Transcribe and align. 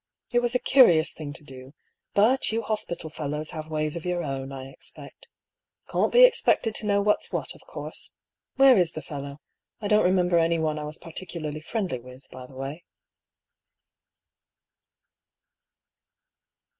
"It 0.33 0.39
was 0.39 0.55
a 0.55 0.65
curious 0.65 1.13
thing 1.13 1.31
to 1.33 1.43
do— 1.43 1.75
but 2.15 2.51
you 2.51 2.63
hospital 2.63 3.11
fellows 3.11 3.51
have 3.51 3.69
ways 3.69 3.95
of 3.95 4.03
your 4.03 4.23
own, 4.23 4.51
I 4.51 4.67
expect. 4.69 5.27
Can't 5.87 6.11
be 6.11 6.23
expected 6.23 6.73
to 6.73 6.87
know 6.87 7.01
what's 7.03 7.31
what, 7.31 7.53
of 7.53 7.61
course. 7.67 8.11
Where 8.55 8.75
is 8.77 8.93
the 8.93 9.03
fellow? 9.03 9.41
I 9.79 9.87
don't 9.87 10.03
remember 10.03 10.39
anyone 10.39 10.79
I 10.79 10.85
was 10.85 10.97
particularly 10.97 11.61
friendly 11.61 11.99
with, 11.99 12.27
by 12.31 12.47
the 12.47 12.55
way." 12.55 12.83